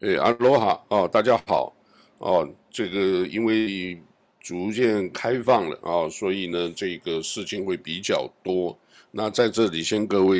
[0.00, 1.74] 哎，阿罗哈哦，大家好
[2.18, 2.46] 哦。
[2.70, 3.98] 这个因为
[4.42, 8.76] 逐渐开放了啊、所以呢，这个事情会比较多。
[9.10, 10.38] 那在这里先各位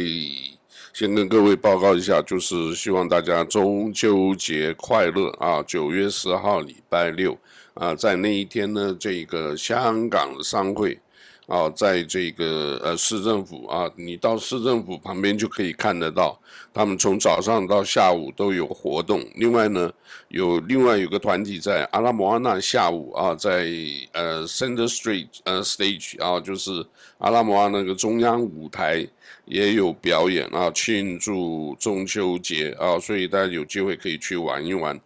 [0.93, 5.63] 先跟各位报告一下，就是希望大家中秋节快乐啊！
[5.63, 7.35] 九月十号礼拜六
[7.73, 10.99] 啊，在那一天呢，这个香港商会。
[11.47, 16.37] 啊，在这个呃市政府啊，你到市政府旁边就可以看得到，
[16.75, 19.25] 他们从早上到下午都有活动。
[19.37, 19.93] 另外呢，
[20.29, 23.67] 有另外有个团体在阿拉莫阿纳下午啊，在
[24.13, 26.85] 呃 Center Street 呃 Stage 啊，就是
[27.19, 29.07] 阿拉莫阿那个中央舞台
[29.45, 34.99] 也有表演啊，庆祝中秋节啊，所以大家有机会可以去玩一玩。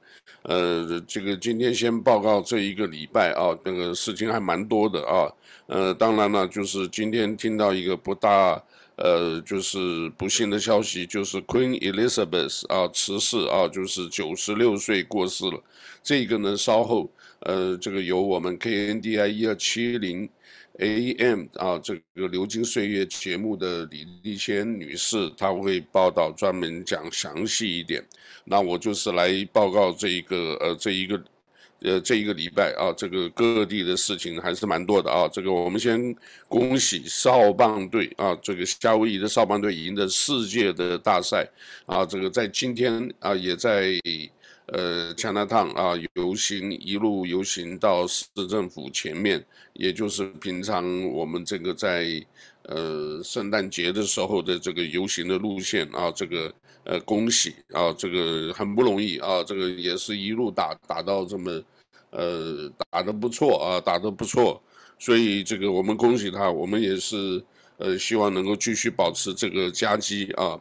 [0.42, 5.30] 呃，这个今天先报告这一个礼拜啊，那个事情还蛮多的啊。
[5.66, 8.60] 呃，当然了，就是今天听到一个不大，
[8.96, 15.62] 呃，就是不幸的消息，就是 Queen Elizabeth 啊辞世啊，就是九十六岁过世了。
[16.02, 20.28] 这个呢，稍后呃，这个由我们 KNDI 一二七零
[20.78, 28.02] AM 啊，这个流金岁月节目的李丽仙女士，她会报道专门讲详细一点。
[28.50, 31.22] 那我就是来报告这一个呃，这一个。
[31.82, 35.26] 呃，这一个礼拜啊，这个各地的事情还是蛮多的啊。
[35.32, 36.14] 这个我们先
[36.46, 41.48] 恭喜少棒队啊，这个夏威夷的少棒队赢得世界的大赛
[41.86, 42.04] 啊。
[42.04, 43.98] 这个在今天啊，也在
[44.66, 52.22] 呃香纳汤啊游行，一路游行到市政府前面，也就是平常我们这个在。
[52.64, 56.52] 呃，圣诞节的时候的这个游行的路线啊，这个
[56.84, 61.62] 呃，恭喜啊，这个很不容易啊，这个也是一路打打到这么，
[62.10, 64.60] 呃，打得不错啊，打得不错，
[64.98, 67.42] 所以这个我们恭喜他，我们也是
[67.76, 70.58] 呃，希望能够继续保持这个佳绩啊。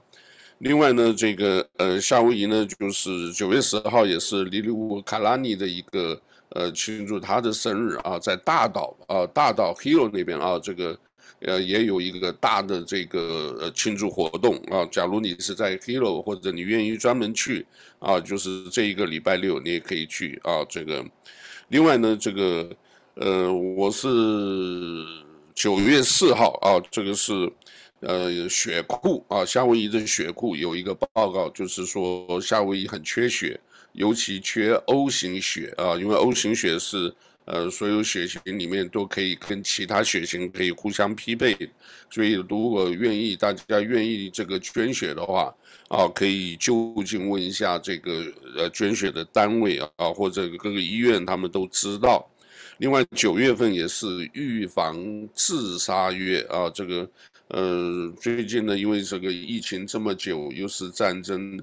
[0.60, 11.00] 另外呢，这个呃，夏威夷呢，就是九月十号也是里里乌卡拉尼的一个呃庆祝他的生日啊，在大岛啊，大岛 Hero 那边啊，这个。
[11.42, 14.86] 呃，也有一个大的这个呃庆祝活动啊。
[14.92, 17.66] 假如你是在 Hilo 或者你愿意专门去
[18.00, 20.66] 啊，就是这一个礼拜六你也可以去啊。
[20.68, 21.06] 这个，
[21.70, 22.70] 另外呢，这个
[23.16, 24.08] 呃，我是
[25.56, 27.50] 九月四号啊，这个是
[28.02, 33.60] 呃雪库啊，夏威夷的雪库有一个报告，就是说夏威夷很缺雪，
[33.94, 37.14] 尤其缺 O 型血啊，因为 O 型血是。
[37.50, 41.58] 呃，所有血型里面都可以跟其他血型可以互相匹配，
[42.12, 45.52] 所以如果愿意，大家愿意这个捐血的话，
[45.88, 52.30] 啊，可以就近问一下这个呃捐血的单位啊，或者各个医院他们都知道。
[52.78, 57.10] 另外，九月份也是预防自杀月啊，这个
[57.50, 61.60] 呃最近呢，因为这个疫情这么久，又是战争。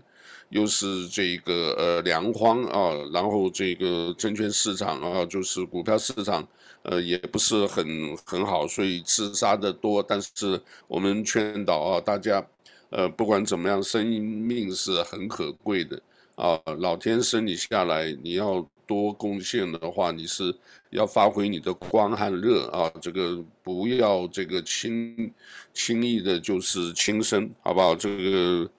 [0.51, 6.47] 又是这个呃粮荒啊，然后这个证券市场啊，就是股票市场，
[6.83, 10.01] 呃也不是很很好，所以自杀的多。
[10.01, 12.47] 但是我们劝导啊，大家，
[12.91, 16.01] 呃不管怎么样，生命是很可贵的
[16.37, 20.55] 啊，老天生你下来，你要多贡献的话，你是
[20.97, 25.33] 要发挥你的光和热啊，这个不要这个轻
[25.73, 27.95] 轻易的就是轻生，好不好？
[27.95, 28.71] 这个。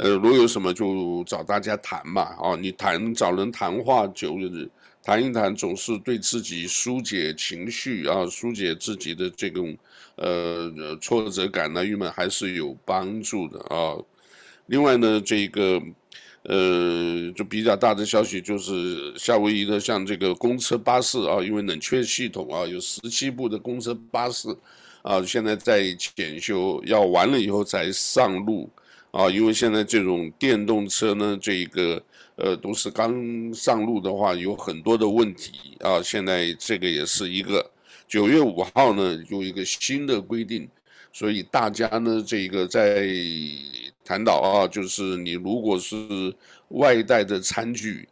[0.00, 4.70] 呃，如果有什么就找大家谈嘛，啊，你谈找人谈话久日，
[5.02, 9.76] 谈一谈总是对自己疏解情绪啊，疏解自己的这种
[10.14, 13.98] 呃挫折感呢，郁闷还是有帮助的啊。
[14.66, 15.82] 另外呢，这个
[16.48, 24.48] 呃就比较大的消息就是夏威夷的像这个公车巴士啊，因为冷却系统啊，有十七部的公车巴士
[25.02, 28.68] 啊，现在在检修，要完了以后才上路。
[29.10, 32.00] 啊，因为现在这种电动车呢，这个
[32.36, 33.10] 呃都是刚
[33.54, 36.02] 上路的话，有很多的问题啊。
[36.02, 37.64] 现在这个也是一个
[38.06, 40.68] 九月五号呢，有一个新的规定，
[41.10, 43.08] 所以大家呢，这个在
[44.08, 46.34] 谈到啊，就是你如果是
[46.68, 48.08] 外带的餐具，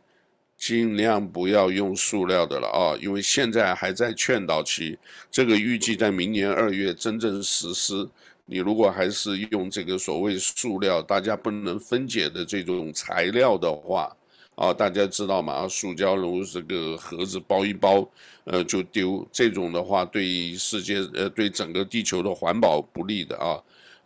[0.59, 4.99] 尽量不要用塑料的了啊，因为现在还在劝导期，
[5.31, 8.07] 这个预计在明年二月真正实施。
[8.45, 14.15] 你如果还是用这个所谓塑料，大家不能分解的这种材料的话，
[14.55, 15.67] 啊，大家知道吗？
[15.67, 18.07] 塑胶如这个盒子包一包，
[18.45, 23.57] 呃，就丢，这种的话对世界呃对整个地球的环保不利的啊，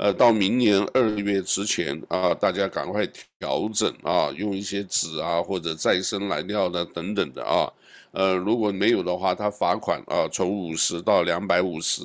[0.01, 3.07] 呃，到明年二月之前啊，大家赶快
[3.39, 7.71] 调整啊，用一些纸啊或者再生燃料的等等的啊，
[8.13, 12.03] 呃，如果没有的话，他罚款啊，从五十到两百五十。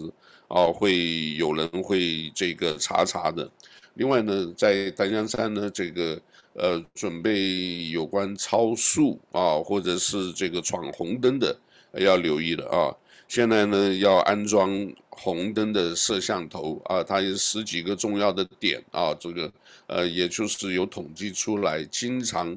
[0.47, 3.49] 哦，会有人会这个查查的，
[3.95, 6.21] 另外呢，在檀香山呢，这个
[6.53, 11.57] 呃准备有关超速啊，或者是这个闯红灯的，
[11.93, 12.93] 要留意了啊。
[13.27, 19.51] 现在呢，要安装红灯的摄像头啊，它有十几个重要的点啊，这个
[19.87, 22.55] 呃，也就是有统计出来，经常，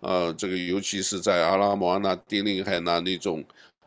[0.00, 3.42] 呃，这个尤其是在阿拉莫阿纳、丁宁海那那种，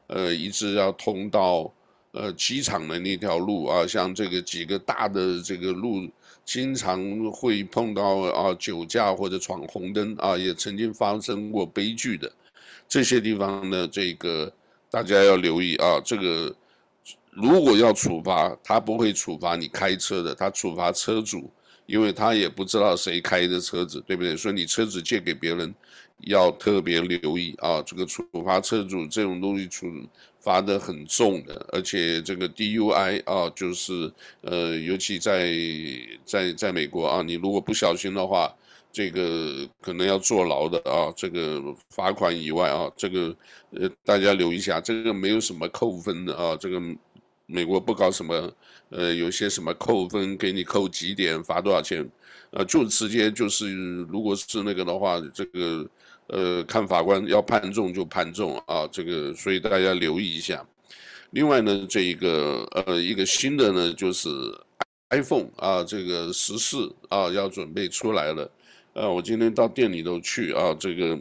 [0.07, 1.71] 呃，一直要通到
[2.11, 6.09] 呃机场的那条路啊，像这个几个大的这个路，
[6.43, 12.29] 经常会碰到啊酒驾或者闯红灯啊，也曾经发生过悲剧的，
[12.89, 14.51] 这些地方呢，这个。
[14.93, 16.55] 大家要留意啊，这个
[17.31, 21.49] 如果要处罚，他不会处罚你开车的，他处罚车主，
[21.87, 24.37] 因为他也不知道谁开的车子，对不对？
[24.37, 25.73] 所以你车子借给别人，
[26.27, 29.91] 要特别留意啊，这个处罚车主这种东西处
[30.43, 34.11] 罚得很重的，而且这个 DUI 啊，就是
[34.41, 35.53] 呃，尤其在
[36.25, 38.53] 在在美国啊，你如果不小心的话。
[38.95, 41.59] 这个可能要坐牢的啊，这个
[41.89, 43.35] 罚款以外啊，这个
[43.71, 46.79] 呃大家留意一下，这个没有什么扣分的啊，这个
[47.47, 48.53] 美国不搞什么
[48.89, 52.07] 呃有些什么扣分，给你扣几点，罚多少钱，
[52.51, 53.73] 呃就直接就是
[54.11, 55.89] 如果是那个的话，这个
[56.33, 60.65] 呃看法官要判重就判重啊，这个所以大家留意一下。
[61.29, 64.29] 另外呢，这一个呃一个新的呢就是
[65.11, 68.51] iPhone 啊，这个十四啊要准备出来了。
[68.93, 71.19] 呃，我今天到店里头去啊，这个，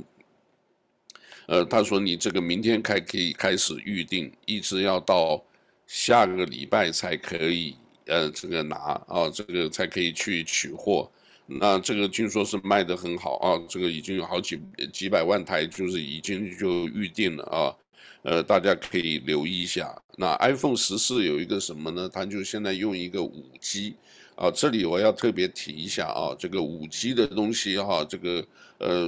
[1.46, 5.42] 呃，他说你这个明天开可以开始预定，一直要到
[5.86, 7.76] 下个礼拜才可以，
[8.06, 8.76] 呃，这个拿
[9.08, 11.10] 啊，这个才可以去取货。
[11.60, 14.60] 那这个听说是卖得很好啊，这个已经有好几
[14.92, 17.74] 几百万台，就是已经就预定了啊，
[18.22, 19.94] 呃，大家可以留意一下。
[20.16, 22.08] 那 iPhone 十四有一个什么呢？
[22.12, 23.96] 它就现在用一个五 G。
[24.34, 28.44] 啊，这里我要特别提一下啊，这个五 G 的东西哈，这个
[28.78, 29.06] 呃，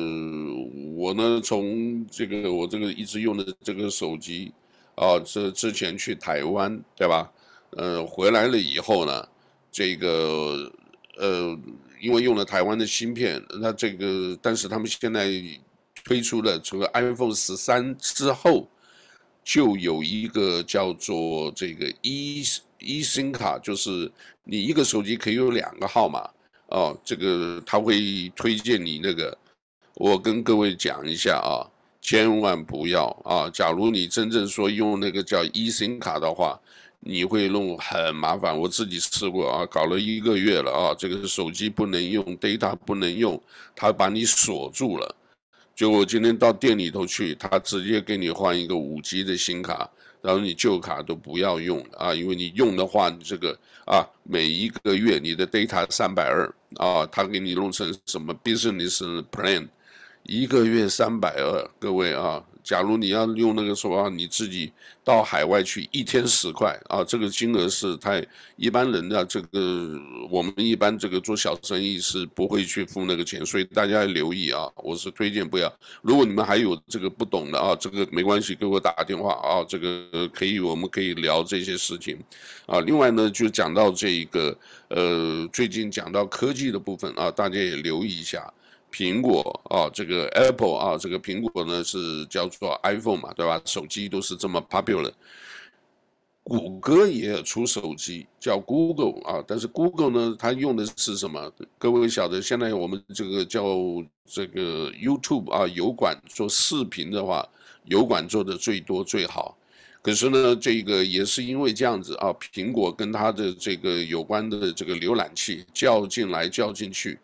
[0.94, 4.52] 我呢从这个我这个一直用的这个手机
[4.94, 7.32] 啊，这之前去台湾对吧？
[7.70, 9.26] 呃，回来了以后呢，
[9.72, 10.70] 这个
[11.16, 11.58] 呃，
[12.04, 15.26] 因为用了台湾的芯片，那这个但是他们现在
[16.04, 18.68] 推出了除了 iPhone 十三之后，
[19.42, 24.12] 就有一个叫做这个 ee 星卡就是
[24.44, 26.28] 你一个手机可以有两个号码
[26.66, 29.34] 哦，这个他会推荐你那个，
[29.94, 31.64] 我跟各位讲一下啊，
[32.02, 33.48] 千万不要啊！
[33.48, 36.60] 假如你真正说用那个叫 e 星卡的话，
[37.06, 38.58] 你会弄很麻烦。
[38.58, 43.40] 我自己试过啊，搞了一个月了啊，这个手机不能用，data 不能用，
[43.76, 45.14] 他把你锁住了。
[45.76, 49.88] 就我今天到店里头去，他直接给你换一个五 G 的新卡。
[50.22, 53.54] 然后你旧卡都不要用啊，因为你用的话，你这个
[53.84, 59.68] 啊，每一个月你的 data 三百二啊，他给你弄成什么 business plan，
[60.22, 62.42] 一个月三百二，各位啊。
[62.64, 64.72] 假如你要用那个说啊，你自己
[65.04, 68.26] 到海外去一天十块啊，这个金额是太
[68.56, 70.00] 一般人的这个
[70.30, 75.70] 我们一般这个做小生意是不会去付那个钱，所以大家要留意啊，我是推荐不要。
[76.00, 82.18] 如果你们还有这个不懂的啊，这个没关系，给我打个电话啊，这个可以我们可以聊这些事情
[82.64, 82.80] 啊。
[82.80, 84.58] 另外呢，就讲到这一个
[84.88, 88.50] 呃，最近讲到科技的部分啊，大家也留意一下。
[88.94, 93.60] 苹果啊，这个 Apple 啊，这个苹果呢是叫做 iPhone 嘛，对吧？
[93.64, 95.10] 手机都是这么 popular。
[96.44, 101.50] 谷歌也出手机叫 Google 啊，但是 Google 呢，它用的是什么？
[101.76, 103.64] 各位晓得，现在我们这个叫
[104.24, 107.44] 这个 YouTube 啊，油管做视频的话，
[107.86, 109.56] 油管做的最多最好。
[110.04, 117.18] 可是呢，这个也是因为这样子啊，苹果跟它的这个有关的这个浏览器叫进来叫进去。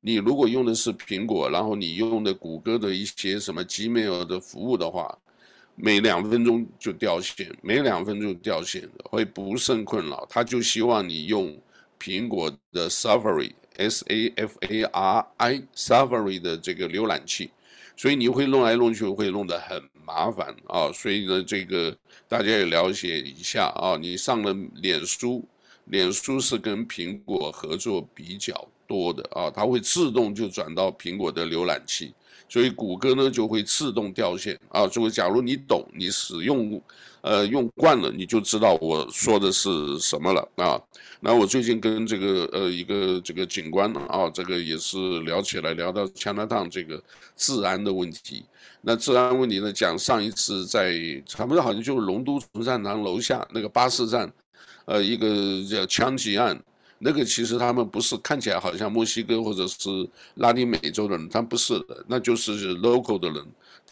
[0.00, 5.12] 你如果用的是苹果，然后你用的谷歌的一些什么 Gmail 的服务的话，
[5.74, 10.24] 每两分钟就掉线，每两分钟掉线，会不胜困扰。
[10.30, 11.60] 他就希望你用
[11.98, 17.50] 苹果的 Safari，S A F A R I，Safari 的这个浏览器，
[17.96, 20.90] 所以你会弄来弄去会弄得很麻烦啊。
[20.92, 21.96] 所以呢，这个
[22.28, 23.96] 大家也了解一下啊。
[23.96, 24.52] 你上了
[24.82, 25.46] 脸书，
[25.84, 32.12] 脸书是跟苹果合作比较多的啊，它会自动就转到苹果的浏览器，
[32.50, 34.86] 所以谷歌呢就会自动掉线啊。
[34.86, 36.82] 所以假如你懂，你使用，
[37.22, 40.78] 呃，用惯了，你就知道我说的是什么了啊。
[41.20, 47.02] 那我最近跟这个呃一个这个警官啊，这个也是聊起来，聊到 Chinatown 这个
[47.36, 48.44] 治安的问题。
[48.82, 54.30] 那治安问题呢，讲上一次在差不多好像就是龙都重善堂楼下那个巴士站，
[54.86, 56.60] 呃，一个叫枪击案。
[57.02, 63.42] 那个其实他们不是看起来好像墨西哥或者是拉丁美洲的人，他不是的，那就是 local 的人，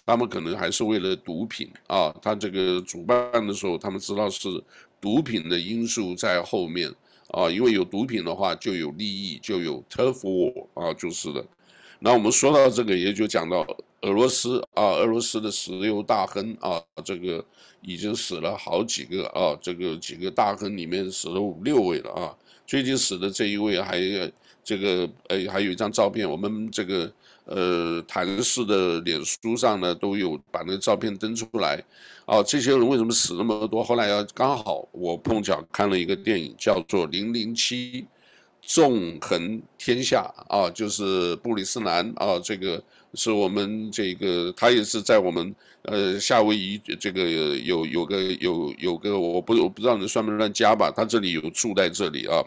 [0.05, 2.15] 他们可能还是为了毒品啊。
[2.21, 4.63] 他这个主办的时候，他们知道是
[5.01, 6.95] 毒品的因素在后面
[7.29, 11.43] 啊，因为有毒品的话就有利益，就有 turf war 啊，就是的。
[12.01, 13.67] 那我们说到这个，也就讲到
[14.03, 17.43] 俄罗斯啊，俄罗斯的石油大亨啊，这个
[17.81, 22.37] 已经死了好几个啊，这个几个大亨里面死了五六位了啊。
[22.69, 24.31] 最近死的这一位还有
[24.63, 27.11] 这个呃，还有一张照片，我们这个
[27.47, 31.83] 呃谭氏的脸书上呢都有把那个照片登出来。
[32.27, 33.83] 啊，这些人为什么死那么多？
[33.83, 38.03] 后来要刚好我碰巧看了一个电影，叫做《零零七》。
[38.61, 42.83] 纵横天下啊，就是布里斯南啊，这个
[43.15, 52.45] 是我们这个他也是在我们呃夏威夷这个有有个有有个我不我不知道你算不算家吧，他这里有住在这里啊，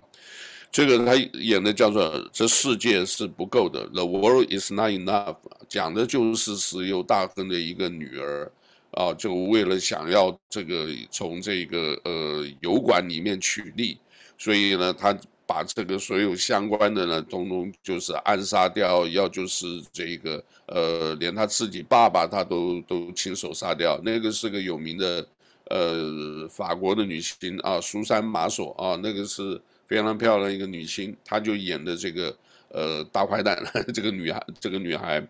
[0.71, 5.37] 这个他演的叫做这世界是不够的，The world is not enough，
[5.67, 8.51] 讲的就是石油大亨的一个女儿
[8.91, 13.97] 啊，就为了想要这个从这个呃油管里面取利，
[14.37, 15.17] 所以呢他。
[15.51, 23.99] 把这个所有相关的呢，通通就是暗杀掉，要就是这个呃，连他自己爸爸他都都亲手杀掉。
[24.01, 25.27] 那个是个有名的
[25.65, 32.33] 呃法国的女星啊，苏珊玛索啊，那个是非常漂亮一个女星，她就演的这个
[32.69, 33.61] 呃大坏蛋
[33.93, 35.21] 这个女孩，这个女孩。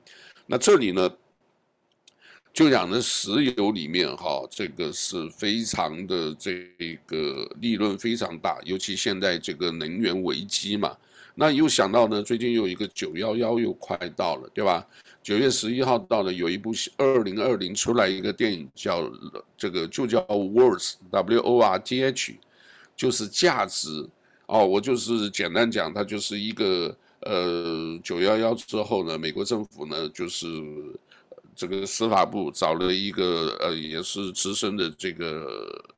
[0.46, 1.10] 那这里呢？
[2.54, 6.68] 就讲的石油里面哈，这个是非常的这
[7.06, 10.94] 个利润非常大，尤其现在这个能源危机嘛，
[11.34, 14.86] 那又想到呢，最近又一个九幺幺又快到了，对吧？
[15.24, 19.10] 九月十一号到了，有一部二零二零出来一个电影叫
[19.58, 22.36] 这个就叫 Worth W O R T H，
[22.98, 24.06] 就是价值
[24.48, 30.48] 哦，我就是简单讲，它就是一个呃九幺幺之后呢，美国政府呢就是。
[31.62, 35.46] 这个司法部找了一个呃，也是资深的这个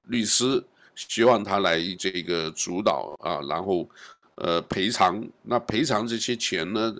[0.08, 0.62] 律师，
[0.93, 3.88] 希望他来这个主导啊，然后
[4.36, 5.25] 呃赔偿。
[5.41, 6.93] 那赔偿这些钱呢，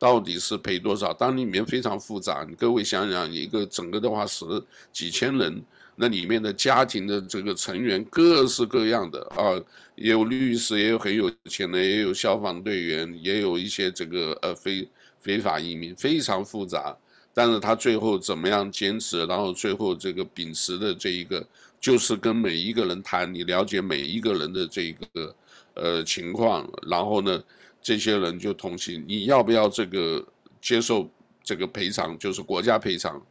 [0.00, 1.14] 到底是赔多少？
[1.14, 2.44] 当里面非常复杂。
[2.58, 4.44] 各位想想，一个整个的话十
[4.92, 5.62] 几千人，
[5.94, 9.54] 那里面的家庭的这个成员各式各样的啊，
[9.94, 14.88] 也有律师，也有很有钱的，也有消防队员，也有一些这个呃非
[15.20, 16.96] 非法移民，非常复杂。
[17.38, 19.24] 但是他最后怎么样坚持？
[19.26, 21.46] 然后最后这个秉持的这一个，
[21.80, 25.36] 就是跟每一个人谈，你了解每一个人的这一个
[25.74, 27.40] 呃情况，然后呢，
[27.80, 30.20] 这些人就同情你要不要这个
[30.60, 31.08] 接受
[31.44, 33.22] 这个赔偿，就是国家赔偿，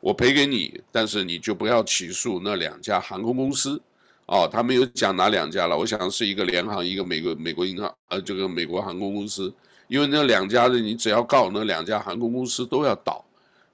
[0.00, 3.78] 我赔给你，但是你就不要起诉那两家航空公司，
[4.24, 9.52] 哦，他没有讲哪两家了，我想是一个联航，一个美国美国银行，呃，这个美国航空公司，
[9.86, 13.22] 因为那两家的你只要告那两家航空公司都要倒。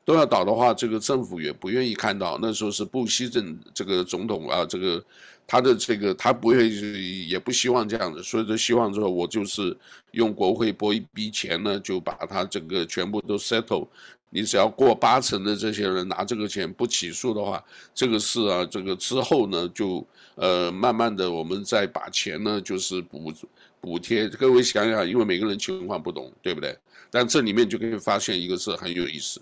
[0.06, 2.38] 都要倒的话，这个政府也不愿意看到。
[2.40, 5.04] 那时候是布希政这个总统啊，这个
[5.48, 9.76] 他的这个他不会也不希望这样子，所以说希望之后我就是
[10.12, 13.88] 用国会拨一笔钱呢，就把他整个全部都 settle。
[14.30, 23.32] 你只要过八成的这些人拿这个钱不起诉的话，这个事啊，这个之后呢就呃慢慢的我们再把钱呢就是补
[23.80, 24.28] 补贴。
[24.28, 26.76] 各位想想，因为每个人情况不同，对不对？
[27.10, 29.40] 但这里面就可以发现一个事很有意思。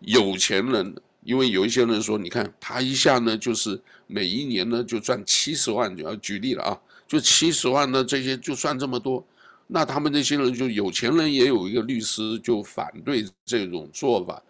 [0.00, 9.24] 有钱人，因为有一些人说，你看他一下呢，就是每一年呢就赚七十万，就要举例了啊，就七十万呢，这些就算这么多，
[9.66, 14.42] 那他们那些人就有钱人也有一个律师就反对这种做法，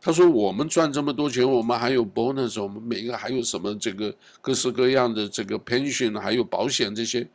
[0.00, 7.26] 他说我们赚这么多钱，我们还有 bonus，我们每个还有什么这个各式各样的这个 pension，还有保险这些，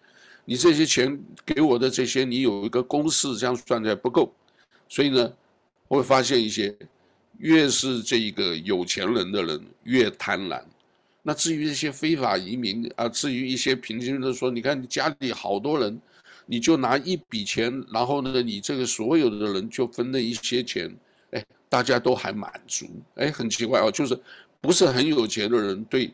[0.46, 4.32] 你这些钱给我的这些，你有一个公式这样算起来不够，
[4.88, 5.32] 所以呢，
[5.88, 6.75] 会发现一些。
[7.38, 10.62] 越是这个有钱人的人越贪婪，
[11.24, 16.00] 那至于一些非法移民啊，至于一些平均的说，你看你家里好多人，
[16.46, 20.96] 你就拿一笔钱，然后呢，你这个所有的人就分了一些钱，
[21.32, 24.20] 哎，大家都还满足，哎，很奇怪哦，就是
[24.60, 26.12] 不是很有钱的人对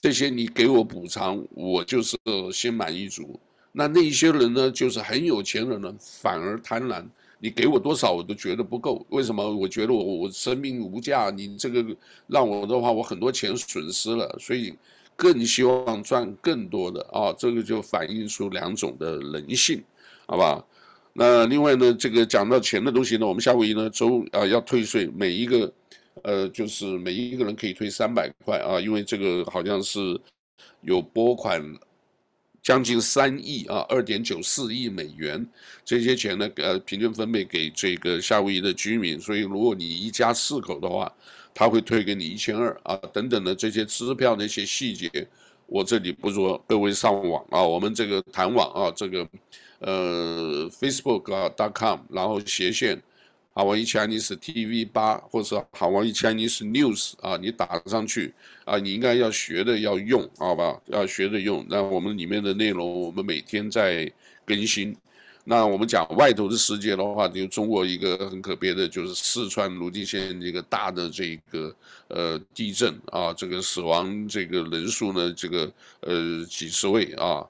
[0.00, 2.16] 这些你给我补偿，我就是
[2.52, 3.38] 心满意足，
[3.72, 7.04] 那那一些人呢，就是很有钱的人反而贪婪。
[7.44, 9.42] 你给我多少我都觉得不够，为什么？
[9.52, 11.84] 我觉得我我生命无价，你这个
[12.28, 14.72] 让我的话，我很多钱损失了，所以
[15.16, 19.82] 更希望赚更多的啊，这个就反映出两种的人性，
[20.26, 20.64] 好吧？
[21.12, 25.72] 那另外呢，这个讲到钱的东西呢，我们夏威夷呢周啊要退税，每一个
[26.22, 29.98] 呃就是每一个人可以退三百块啊，因为这个好像是
[30.82, 31.60] 有拨款
[32.62, 35.44] 将近三亿啊，二点九四亿美元，
[35.84, 39.18] 这些钱呢，呃，平均分配给这个夏威夷的居民。
[39.20, 41.12] 所以，如果你一家四口的话，
[41.52, 45.10] 他会退给你一千二啊，等等的这些支票那些细节，
[45.66, 49.28] 我这里不说，各位上网啊，我们这个谈网啊，这个
[49.80, 53.02] 呃 Facebook 啊 .com，然后斜线。
[53.54, 58.32] 好，我一 Chinese TV 八，或者是好，我一 Chinese News 啊，你打上去
[58.64, 60.80] 啊，你应该要学的要用，好吧？
[60.86, 61.62] 要学的用。
[61.68, 64.10] 那我们里面的内容，我们每天在
[64.46, 64.96] 更新。
[65.44, 71.76] 那我们讲外头的世界的话，就中国一个很可别的，就是四川泸定县这个大的这个
[72.08, 77.44] 呃地震啊，这个死亡这个人数呢，这个呃几十位啊，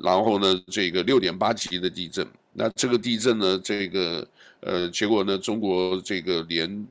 [0.00, 2.24] 然后呢，这个六点八级的地震。
[2.60, 4.28] 那这个地震呢，这个。
[4.62, 6.86] 呃，结果呢，中国这个连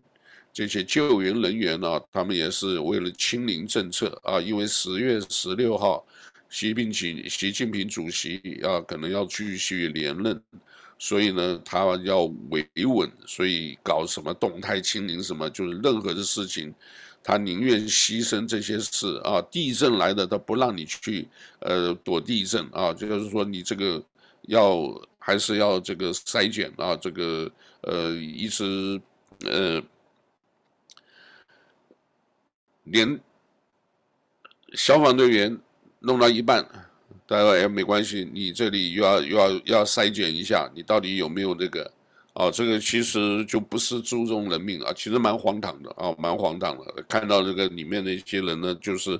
[0.51, 6.03] 这些救援人员呢，他们也是为了清零政策啊，因为十月十六号，
[6.49, 10.41] 习近平习近平主席啊，可能要继续连任，
[10.97, 16.73] 所以呢，他要维稳，所以搞什么动态清零什么，就是任何的事情，
[17.23, 21.27] 他宁愿牺牲这些事啊，地震来的他不让你去
[21.59, 24.03] 呃躲地震啊，就是说你这个
[24.47, 24.99] 要。
[25.29, 28.99] 还是要这个筛检啊，这个呃，一直
[29.45, 29.79] 呃，
[32.85, 33.19] 连
[34.73, 35.55] 消防队员
[35.99, 36.63] 弄到一半，
[37.27, 41.93] 大家说哎没关系，你这里又要又要要筛检一下，你到底有没有这个？
[42.33, 47.03] 哦，这个其实就不是注重人命啊，其实蛮荒唐的啊，蛮荒唐的。
[47.07, 49.19] 看到这个里面的一些人呢，就是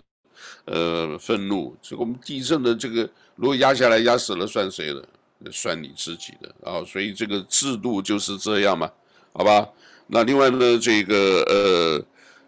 [0.66, 5.08] 呃愤怒，这个我们地震的这个，如果压下来压死了，算谁的？
[5.52, 8.92] 算你自己的啊，所以这个制度就是这样嘛，
[9.32, 9.68] 好吧？
[10.08, 12.06] 那另外呢，这个呃，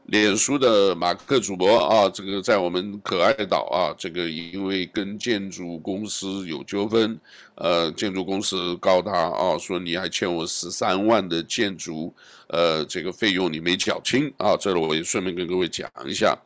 [0.08, 7.18] 脸书的马克主播啊，这个在我们可爱岛啊，这个因为跟建筑公司有纠纷，
[7.56, 12.14] 呃，建筑公司告他啊，说你还欠我十三万的建筑
[12.48, 16.38] 呃这个费用你没缴清啊，这里我也顺便跟各位讲一下。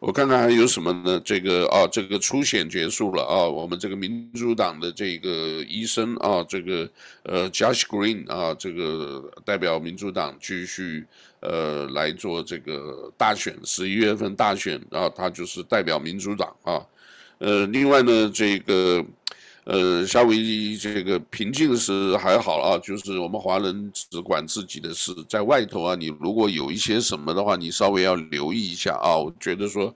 [0.00, 1.20] 我看看还有什么呢？
[1.22, 6.88] 这个啊，这个初选结束了啊，我们这个民主党的这个医生啊，这个
[7.24, 11.04] 呃，Josh Green 啊，这个代表民主党继续
[11.40, 16.80] 呃来做这个大选，十一月份大选啊，他就是代表民主党啊，
[17.36, 19.04] 呃，另外呢，这个。
[19.64, 29.16] 呃，夏威夷这个平静时还好啊，就是我们华人只管自己的事，在外头啊，你如果有一些什么的话，你稍微要留意一下啊。
[29.16, 29.94] 我觉得说，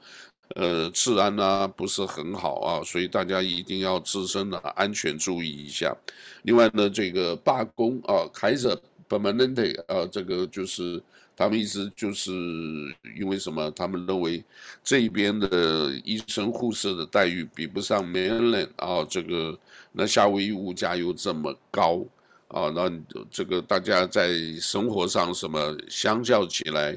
[0.55, 5.97] 呃，治安呢不是很好啊，所以大家一定要自身的安全注意一下。
[6.43, 11.03] 另外呢，这个罢工啊，Kaiser Permanent 啊，这个就是。
[11.37, 12.31] 他们意思就是
[13.17, 13.71] 因为什么？
[13.73, 14.45] 他们认为
[14.83, 19.59] 这边的医生护士的待遇比不上 Mainland 啊，这个
[19.93, 22.05] 那夏威夷物价又这么高
[22.49, 22.91] 啊，那
[23.31, 26.97] 这个大家在生活上什么相较起来，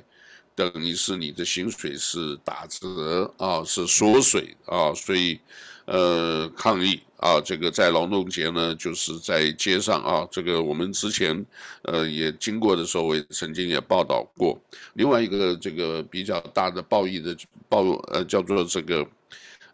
[0.54, 5.40] 等于是你的薪水是打折啊，是缩水啊，所以
[5.86, 7.02] 呃抗议。
[7.18, 11.46] 啊，这个在劳动节呢，就是在街上啊，这个我们之前
[11.82, 14.60] 呃也经过的时候，我也曾经也报道过。
[14.94, 17.36] 另外一个这个比较大的报义的
[17.68, 19.08] 报呃叫做这个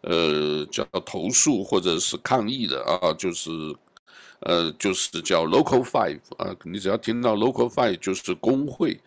[0.00, 3.50] 呃叫投诉或者是抗议的啊，就是
[4.40, 8.98] 呃就是叫 Local Five 啊，你只要听到 Local Five 就是工会，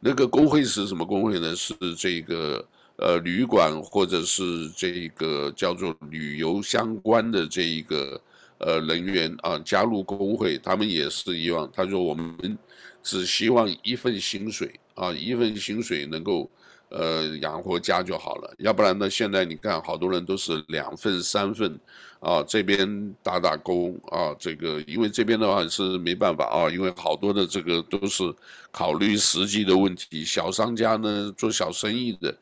[0.00, 1.54] 那个工会是什么工会呢？
[1.54, 2.66] 是这个。
[2.96, 8.20] 呃，旅馆或者是这个叫做旅游相关的这一个
[8.58, 11.68] 呃人员啊，加入工会，他们也是一样。
[11.74, 12.56] 他说我们
[13.02, 16.48] 只希望一份薪水啊，一份薪水能够
[16.90, 18.54] 呃养活家就好了。
[18.58, 21.76] 要不然呢，现在你看好多人都是两份三份
[22.20, 28.22] 啊，这边打打工啊，这个因为这边的话是没办法啊，因为好多的这个都是
[28.70, 32.32] 考虑实际的问题，小商家呢做小生意的。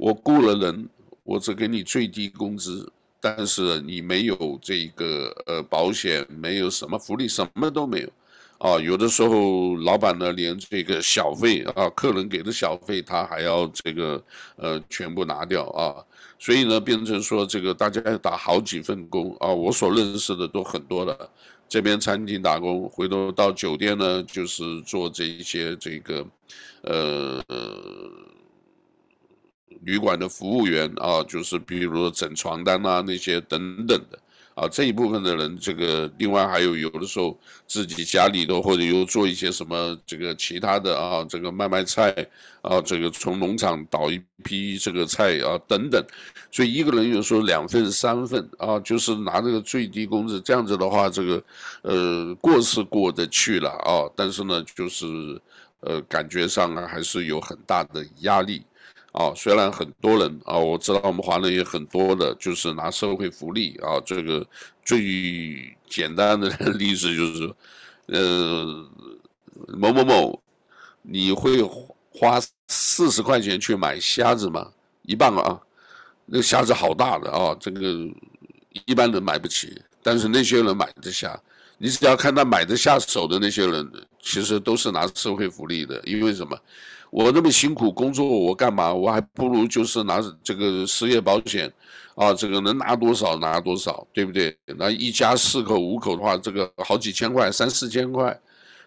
[0.00, 0.88] 我雇了人，
[1.24, 8.08] 我只给你最低工资，但是你没有这个呃保险，没有什么福利，什么都没有，
[8.56, 14.24] 啊，有的时候老板呢连这个小费啊，客人给的小费他还要这个
[14.56, 16.02] 呃全部拿掉啊，
[16.38, 21.30] 所以呢变成说这个大家要打好几份工啊，我所认识的都很多的，
[21.68, 26.26] 这边餐厅打工，回头到酒店呢就是做这一些这个
[26.84, 27.44] 呃。
[29.82, 34.18] 旅馆的服务员啊，就是比如说整床单啊那些等等的
[34.54, 42.14] 啊，这一部分的人，这个另外还有有的时候自己家里头或者又做一些什么这个其他的啊，这个卖卖菜
[42.60, 46.04] 啊，这个从农场倒一批这个菜啊等等，
[46.50, 51.42] 所以一个人有时候两份三份啊，就是拿这个最低工资，这样子的话，这个
[51.82, 55.40] 呃过是过得去了啊，但是呢，就是
[55.80, 58.62] 呃感觉上呢还是有很大的压力。
[59.12, 64.46] 啊，虽然很多人啊，我知道我们华人也很多的，就是拿社会福利啊，这个
[64.84, 67.54] 最简单的 例子就是，
[68.06, 68.88] 呃，
[69.76, 70.42] 某某某，
[71.02, 71.60] 你会
[72.12, 74.70] 花四十块钱去买虾子吗？
[75.02, 75.60] 一磅啊，
[76.26, 78.08] 那虾子好大的啊，这个
[78.86, 81.40] 一般人买不起，但是那些人买得下。
[81.82, 86.56] 你只要看他买得下手的那些人，其实都是拿社会福利的，因为什么？
[87.10, 88.94] 我那么辛苦工作，我干嘛？
[88.94, 91.70] 我还不如就是拿这个失业保险，
[92.14, 94.56] 啊，这个能拿多少拿多少，对不对？
[94.78, 98.38] 那一家四口五口的话，这个好几千块，三四千块，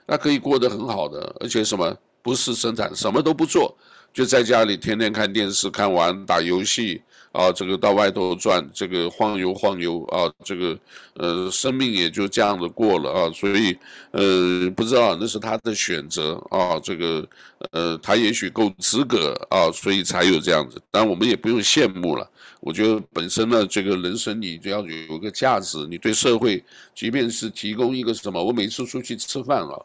[0.06, 3.76] 那可以过得很好的，而且什么不是生产，什么都不做，
[4.14, 7.02] 就在家里天天看电视，看玩打游戏。
[7.34, 10.80] 啊，这个到外头转，这个晃悠晃悠啊，这个
[11.16, 13.76] 呃，生命也就这样子过了啊，所以
[14.12, 17.28] 呃，不知道那是他的选择啊，这个
[17.72, 22.30] 呃，他也许够资格啊，所以才有这样子，但我们也不用羡慕了。
[22.60, 29.82] 我觉得本身呢，这个人生你就要有个价值，你对社会，即便是提供一个什么，我每次出去吃饭啊，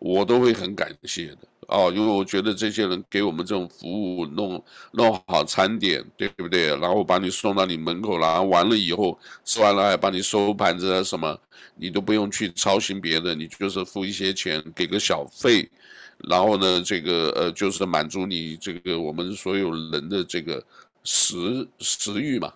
[0.00, 1.38] 我都会很感谢的。
[1.68, 6.68] 哦，因为我觉得这些人给我们这种服务，弄弄好餐点，对不对？
[6.76, 11.38] 然后把你送到你门口，然后完了以后吃完了还帮你收盘子啊什么，
[11.76, 15.68] 你都不用去操心别的，你就是付一些钱，给个小费，
[16.26, 20.64] 然后呢，这个呃就是满足你这个我们所有人的这个
[21.04, 22.50] 食食欲嘛。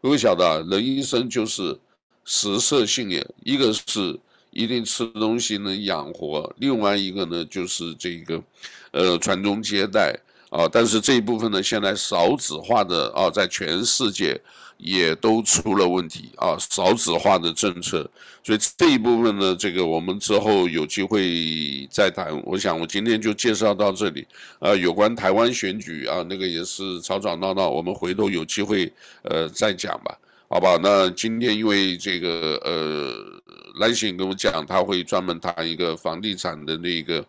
[0.00, 1.78] 各位晓得啊，人一生就是
[2.24, 4.18] 食色性也，一个是。
[4.56, 8.42] 一定吃东西能养活，另外一个呢就是这个，
[8.90, 10.66] 呃，传宗接代啊。
[10.66, 14.40] 但是这一部分呢，现在少子化的啊，在全世界
[14.78, 18.10] 也都出了问题啊，少子化的政策。
[18.42, 22.42] 所以这一部分呢，这个我们之后有机会再谈。
[22.46, 24.26] 我想我今天就介绍到这里。
[24.58, 28.90] 啊，有关台湾选举啊，那个也是吵吵闹闹，我们回头有机会
[29.24, 30.16] 呃再讲吧。
[30.48, 33.42] 好吧，那今天因为这个呃，
[33.76, 37.24] 来信跟我讲，他会专门谈一个房地产的那个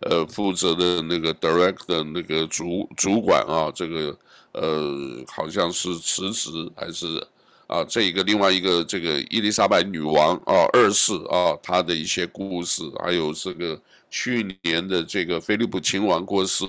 [0.00, 4.18] 呃负责的那个 direct 的那个主主管啊，这个
[4.52, 7.06] 呃好像是辞职还是
[7.66, 13.80] 啊，这一个另外一个这个伊丽莎白女王啊二世啊，她的一些故事，还有这个。
[14.14, 16.66] 去年的这个菲利普亲王过世，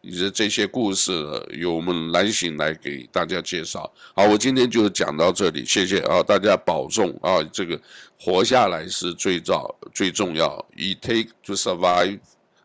[0.00, 1.12] 以及这些故事，
[1.50, 3.80] 由我们来信来给大家介绍。
[4.16, 7.78] 好，我今天就讲到这里，谢谢啊，大家保重啊，这个
[8.18, 10.48] 活下来是最早最重要。
[10.74, 12.18] You take to survive，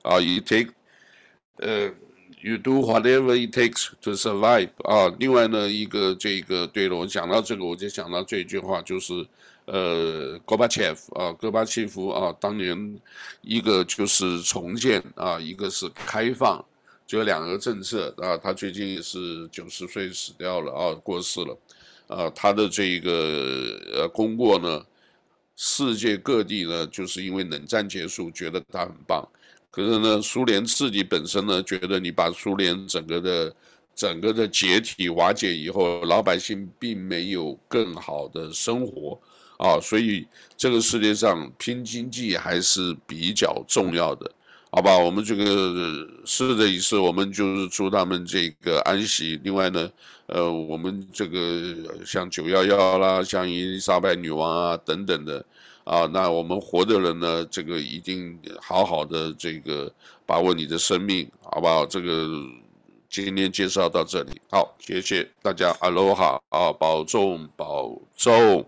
[0.04, 0.70] 啊，you take，
[1.58, 1.92] 呃
[2.46, 4.70] ，you do whatever it takes to survive。
[4.84, 9.26] 啊，另外呢，一个这个对了，我讲到这个，我就想到这句话，就是。
[9.68, 13.02] 呃，戈巴切夫啊，戈巴契夫啊，当年
[13.42, 16.64] 一个就是重建啊，一个是开放，
[17.08, 18.38] 就两个政策啊。
[18.38, 21.58] 他最近也是九十岁死掉了啊，过世了。
[22.06, 24.86] 啊，他的这个呃功过呢，
[25.56, 29.28] 世界各地呢，就是因为冷战结束，觉得他很棒。
[29.76, 33.54] 可是呢，苏联自己本身呢，觉得你把苏联整个的
[33.94, 39.20] 整个的解体瓦解以后，老百姓并没有更好的生活。
[39.58, 40.26] 啊，所以
[40.58, 44.30] 这个世界上拼经济还是比较重要的，
[44.70, 44.98] 好吧？
[44.98, 49.40] 我们这个是的意思，我们就是祝他们这个安息。
[49.44, 49.90] 另外呢，
[50.28, 51.74] 呃，我们这个
[52.06, 55.46] 像九幺幺啦，像伊丽莎白女王啊等等的，
[55.86, 59.92] 啊，那我们活的人呢，这个一定好好的这个
[60.26, 61.86] 把握你的生命，好不好？
[61.86, 62.28] 这个
[63.10, 68.66] 今天介绍到这里，好，谢谢大家，阿罗哈啊，保重保重。